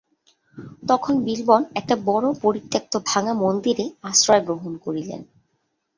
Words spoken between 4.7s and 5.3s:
করিলেন।